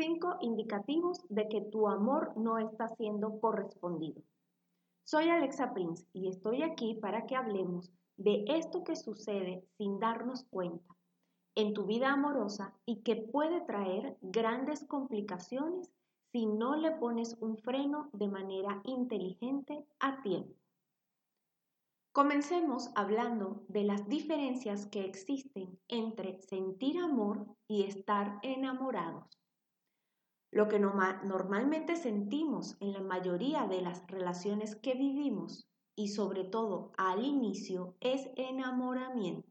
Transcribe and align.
5 0.00 0.36
indicativos 0.42 1.18
de 1.28 1.48
que 1.48 1.60
tu 1.60 1.88
amor 1.88 2.32
no 2.36 2.58
está 2.58 2.86
siendo 2.86 3.40
correspondido. 3.40 4.22
Soy 5.02 5.28
Alexa 5.28 5.74
Prince 5.74 6.06
y 6.12 6.28
estoy 6.28 6.62
aquí 6.62 6.94
para 6.94 7.26
que 7.26 7.34
hablemos 7.34 7.90
de 8.16 8.44
esto 8.46 8.84
que 8.84 8.94
sucede 8.94 9.64
sin 9.76 9.98
darnos 9.98 10.44
cuenta 10.44 10.94
en 11.56 11.74
tu 11.74 11.84
vida 11.84 12.12
amorosa 12.12 12.72
y 12.86 13.00
que 13.02 13.16
puede 13.16 13.60
traer 13.62 14.16
grandes 14.22 14.84
complicaciones 14.84 15.90
si 16.30 16.46
no 16.46 16.76
le 16.76 16.92
pones 16.92 17.36
un 17.40 17.56
freno 17.56 18.08
de 18.12 18.28
manera 18.28 18.80
inteligente 18.84 19.84
a 19.98 20.22
tiempo. 20.22 20.54
Comencemos 22.12 22.92
hablando 22.94 23.64
de 23.66 23.82
las 23.82 24.08
diferencias 24.08 24.86
que 24.86 25.04
existen 25.04 25.76
entre 25.88 26.40
sentir 26.42 27.00
amor 27.00 27.48
y 27.66 27.82
estar 27.82 28.38
enamorados. 28.42 29.38
Lo 30.50 30.68
que 30.68 30.78
normalmente 30.78 31.96
sentimos 31.96 32.76
en 32.80 32.94
la 32.94 33.00
mayoría 33.00 33.66
de 33.66 33.82
las 33.82 34.06
relaciones 34.06 34.76
que 34.76 34.94
vivimos 34.94 35.68
y 35.94 36.08
sobre 36.08 36.44
todo 36.44 36.92
al 36.96 37.24
inicio 37.24 37.96
es 38.00 38.30
enamoramiento. 38.36 39.48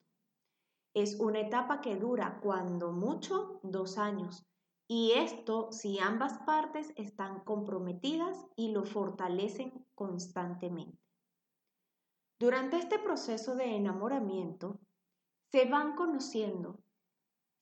Es 0.93 1.19
una 1.19 1.39
etapa 1.39 1.81
que 1.81 1.95
dura 1.97 2.39
cuando 2.41 2.91
mucho 2.91 3.59
dos 3.61 3.99
años 3.99 4.47
y 4.87 5.11
esto 5.11 5.71
si 5.71 5.99
ambas 5.99 6.39
partes 6.39 6.93
están 6.95 7.41
comprometidas 7.41 8.47
y 8.55 8.71
lo 8.71 8.83
fortalecen 8.83 9.85
constantemente. 9.93 10.97
Durante 12.39 12.77
este 12.77 12.97
proceso 12.97 13.55
de 13.55 13.75
enamoramiento, 13.75 14.79
se 15.51 15.65
van 15.65 15.95
conociendo, 15.95 16.79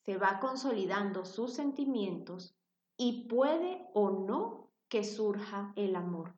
se 0.05 0.17
va 0.17 0.39
consolidando 0.39 1.25
sus 1.25 1.53
sentimientos 1.53 2.55
y 2.97 3.27
puede 3.27 3.87
o 3.93 4.09
no 4.09 4.71
que 4.89 5.03
surja 5.03 5.73
el 5.75 5.95
amor, 5.95 6.35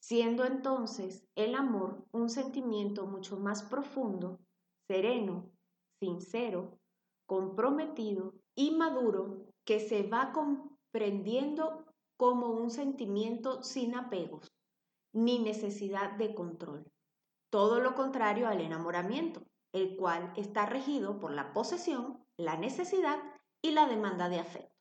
siendo 0.00 0.44
entonces 0.44 1.26
el 1.34 1.54
amor 1.54 2.04
un 2.12 2.28
sentimiento 2.30 3.06
mucho 3.06 3.36
más 3.36 3.62
profundo, 3.62 4.40
sereno, 4.88 5.50
sincero, 6.00 6.78
comprometido 7.26 8.34
y 8.56 8.72
maduro 8.72 9.46
que 9.64 9.78
se 9.78 10.02
va 10.02 10.32
comprendiendo 10.32 11.84
como 12.16 12.48
un 12.48 12.70
sentimiento 12.70 13.62
sin 13.62 13.94
apegos 13.94 14.52
ni 15.12 15.38
necesidad 15.38 16.12
de 16.12 16.34
control. 16.34 16.84
Todo 17.50 17.80
lo 17.80 17.94
contrario 17.94 18.48
al 18.48 18.60
enamoramiento, 18.60 19.42
el 19.72 19.96
cual 19.96 20.32
está 20.36 20.66
regido 20.66 21.18
por 21.18 21.32
la 21.32 21.52
posesión, 21.52 22.24
la 22.36 22.56
necesidad 22.56 23.18
y 23.62 23.72
la 23.72 23.86
demanda 23.86 24.28
de 24.28 24.40
afecto. 24.40 24.79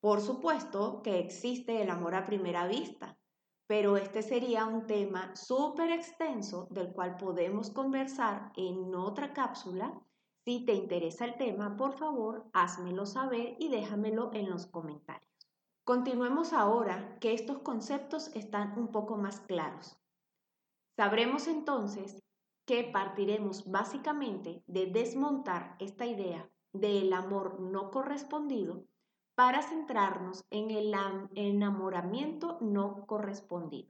Por 0.00 0.20
supuesto 0.20 1.02
que 1.02 1.18
existe 1.18 1.82
el 1.82 1.90
amor 1.90 2.14
a 2.14 2.24
primera 2.24 2.66
vista, 2.68 3.18
pero 3.66 3.96
este 3.96 4.22
sería 4.22 4.64
un 4.64 4.86
tema 4.86 5.34
súper 5.34 5.90
extenso 5.90 6.68
del 6.70 6.92
cual 6.92 7.16
podemos 7.16 7.70
conversar 7.70 8.52
en 8.56 8.94
otra 8.94 9.32
cápsula 9.32 10.00
si 10.44 10.64
te 10.64 10.72
interesa 10.72 11.26
el 11.26 11.36
tema, 11.36 11.76
por 11.76 11.92
favor, 11.98 12.48
házmelo 12.54 13.04
saber 13.04 13.56
y 13.58 13.68
déjamelo 13.68 14.30
en 14.32 14.48
los 14.48 14.66
comentarios. 14.66 15.28
Continuemos 15.84 16.52
ahora 16.52 17.18
que 17.20 17.34
estos 17.34 17.58
conceptos 17.58 18.28
están 18.34 18.78
un 18.78 18.88
poco 18.88 19.16
más 19.16 19.40
claros. 19.40 19.98
Sabremos 20.96 21.48
entonces 21.48 22.22
que 22.66 22.84
partiremos 22.84 23.70
básicamente 23.70 24.62
de 24.66 24.86
desmontar 24.86 25.76
esta 25.80 26.06
idea 26.06 26.48
del 26.72 27.12
amor 27.12 27.60
no 27.60 27.90
correspondido 27.90 28.84
para 29.38 29.62
centrarnos 29.62 30.44
en 30.50 30.72
el 30.72 30.92
enamoramiento 31.36 32.58
no 32.60 33.06
correspondido. 33.06 33.88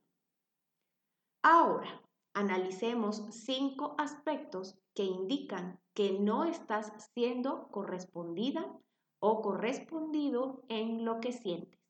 Ahora, 1.43 2.03
analicemos 2.35 3.25
cinco 3.31 3.95
aspectos 3.97 4.79
que 4.95 5.05
indican 5.05 5.81
que 5.95 6.21
no 6.21 6.45
estás 6.45 6.93
siendo 7.15 7.69
correspondida 7.69 8.79
o 9.21 9.41
correspondido 9.41 10.67
en 10.69 11.07
lo 11.07 11.19
que 11.19 11.33
sientes. 11.33 11.81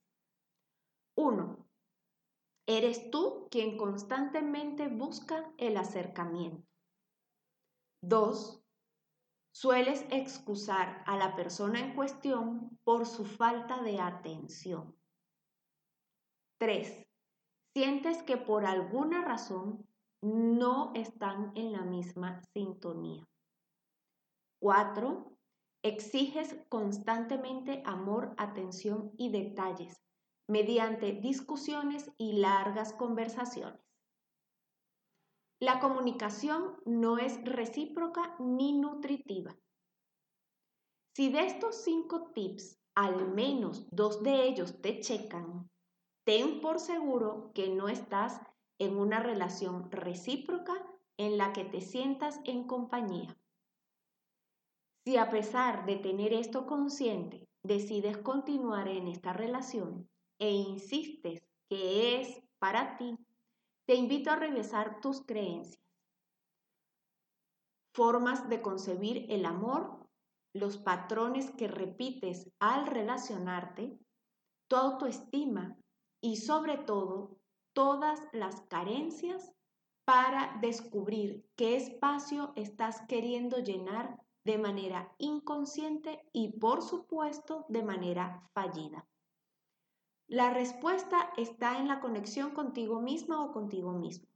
1. 1.16 1.56
Eres 2.69 3.10
tú 3.10 3.48
quien 3.50 3.76
constantemente 3.76 4.86
busca 4.86 5.52
el 5.58 5.78
acercamiento. 5.78 6.64
2. 8.02 8.62
Sueles 9.60 10.06
excusar 10.12 11.02
a 11.04 11.16
la 11.16 11.34
persona 11.34 11.80
en 11.80 11.92
cuestión 11.96 12.78
por 12.84 13.06
su 13.06 13.24
falta 13.24 13.82
de 13.82 13.98
atención. 13.98 14.96
3. 16.60 17.04
Sientes 17.74 18.22
que 18.22 18.36
por 18.36 18.64
alguna 18.64 19.24
razón 19.24 19.84
no 20.22 20.92
están 20.94 21.50
en 21.56 21.72
la 21.72 21.82
misma 21.82 22.41
sintonía. 22.52 23.28
4. 24.60 25.36
Exiges 25.82 26.56
constantemente 26.69 27.82
amor, 27.84 28.36
atención 28.36 29.10
y 29.19 29.30
detalles 29.30 30.00
mediante 30.46 31.14
discusiones 31.14 32.12
y 32.16 32.34
largas 32.34 32.92
conversaciones. 32.92 33.88
La 35.60 35.80
comunicación 35.80 36.76
no 36.84 37.19
es 37.19 37.42
recíproca 37.44 38.36
ni 38.38 38.78
nutritiva. 38.78 39.56
Si 41.16 41.30
de 41.30 41.46
estos 41.46 41.82
cinco 41.82 42.30
tips 42.32 42.78
al 42.94 43.28
menos 43.34 43.88
dos 43.91 44.22
de 44.22 44.44
ellos 44.44 44.80
te 44.80 45.00
checan, 45.00 45.69
ten 46.24 46.60
por 46.60 46.78
seguro 46.78 47.50
que 47.54 47.69
no 47.69 47.88
estás 47.88 48.41
en 48.78 48.96
una 48.96 49.19
relación 49.19 49.91
recíproca 49.91 50.74
en 51.16 51.38
la 51.38 51.52
que 51.52 51.64
te 51.64 51.80
sientas 51.80 52.40
en 52.44 52.66
compañía. 52.69 53.36
Si 55.04 55.16
a 55.16 55.28
pesar 55.28 55.86
de 55.86 55.96
tener 55.96 56.32
esto 56.32 56.66
consciente, 56.66 57.48
decides 57.64 58.19
continuar 58.19 58.86
en 58.86 59.08
esta 59.08 59.32
relación 59.32 60.08
e 60.38 60.52
insistes 60.52 61.42
que 61.69 62.20
es 62.20 62.40
para 62.60 62.96
ti, 62.96 63.16
te 63.88 63.94
invito 63.94 64.31
a 64.31 64.37
revisar 64.37 65.00
tus 65.00 65.25
creencias, 65.25 65.82
formas 67.94 68.47
de 68.50 68.60
concebir 68.60 69.25
el 69.31 69.47
amor, 69.47 70.06
los 70.53 70.76
patrones 70.76 71.50
que 71.53 71.69
repites 71.69 72.50
al 72.59 72.87
relacionarte, 72.87 73.99
tu 74.69 74.76
autoestima 74.76 75.78
y 76.21 76.37
sobre 76.37 76.76
todo 76.76 77.38
todas 77.72 78.21
las 78.34 78.60
carencias 78.69 79.54
para 80.05 80.59
descubrir 80.60 81.47
qué 81.56 81.76
espacio 81.76 82.53
estás 82.56 83.00
queriendo 83.09 83.60
llenar 83.60 84.20
de 84.44 84.59
manera 84.59 85.15
inconsciente 85.16 86.28
y 86.34 86.59
por 86.59 86.82
supuesto 86.82 87.65
de 87.70 87.82
manera 87.84 88.50
fallida. 88.53 89.09
La 90.28 90.52
respuesta 90.52 91.32
está 91.38 91.78
en 91.78 91.88
la 91.88 92.00
conexión 92.00 92.50
contigo 92.50 93.00
misma 93.00 93.42
o 93.42 93.50
contigo 93.50 93.92
mismo, 93.92 94.28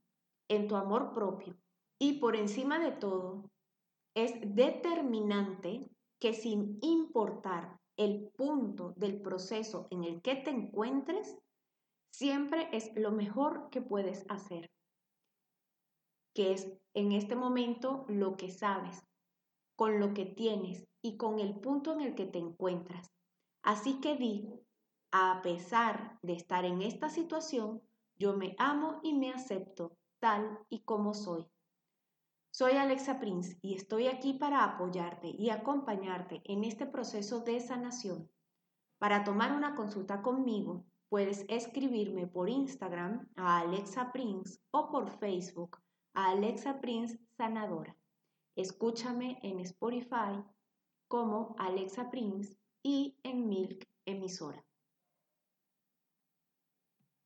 en 0.48 0.66
tu 0.66 0.76
amor 0.76 1.12
propio. 1.12 1.54
Y 1.98 2.14
por 2.14 2.34
encima 2.34 2.78
de 2.78 2.92
todo, 2.92 3.50
es 4.14 4.32
determinante 4.54 5.90
que 6.18 6.32
sin 6.32 6.78
importar 6.80 7.78
el 7.98 8.30
punto 8.36 8.94
del 8.96 9.20
proceso 9.20 9.86
en 9.90 10.04
el 10.04 10.22
que 10.22 10.34
te 10.34 10.48
encuentres, 10.48 11.38
siempre 12.10 12.70
es 12.72 12.90
lo 12.96 13.12
mejor 13.12 13.68
que 13.70 13.82
puedes 13.82 14.24
hacer, 14.30 14.70
que 16.34 16.52
es 16.52 16.72
en 16.94 17.12
este 17.12 17.36
momento 17.36 18.06
lo 18.08 18.38
que 18.38 18.50
sabes, 18.50 19.06
con 19.76 20.00
lo 20.00 20.14
que 20.14 20.24
tienes 20.24 20.86
y 21.02 21.18
con 21.18 21.38
el 21.38 21.60
punto 21.60 21.92
en 21.92 22.00
el 22.00 22.14
que 22.14 22.24
te 22.24 22.38
encuentras. 22.38 23.10
Así 23.62 24.00
que 24.00 24.16
di, 24.16 24.48
a 25.12 25.42
pesar 25.42 26.18
de 26.22 26.32
estar 26.32 26.64
en 26.64 26.80
esta 26.80 27.10
situación, 27.10 27.82
yo 28.18 28.34
me 28.34 28.56
amo 28.58 28.98
y 29.02 29.12
me 29.12 29.30
acepto 29.30 29.96
tal 30.18 30.58
y 30.70 30.80
como 30.80 31.12
soy. 31.12 31.46
Soy 32.50 32.72
Alexa 32.72 33.20
Prince 33.20 33.58
y 33.60 33.74
estoy 33.74 34.08
aquí 34.08 34.32
para 34.32 34.64
apoyarte 34.64 35.28
y 35.28 35.50
acompañarte 35.50 36.40
en 36.44 36.64
este 36.64 36.86
proceso 36.86 37.40
de 37.40 37.60
sanación. 37.60 38.30
Para 38.98 39.22
tomar 39.24 39.52
una 39.52 39.74
consulta 39.74 40.22
conmigo, 40.22 40.84
puedes 41.08 41.44
escribirme 41.48 42.26
por 42.26 42.48
Instagram 42.48 43.28
a 43.36 43.60
Alexa 43.60 44.12
Prince 44.12 44.60
o 44.70 44.90
por 44.90 45.10
Facebook 45.18 45.78
a 46.14 46.30
Alexa 46.30 46.80
Prince 46.80 47.18
Sanadora. 47.36 47.94
Escúchame 48.56 49.38
en 49.42 49.60
Spotify 49.60 50.42
como 51.08 51.54
Alexa 51.58 52.10
Prince 52.10 52.56
y 52.82 53.18
en 53.22 53.48
Milk 53.48 53.86
Emisora. 54.06 54.64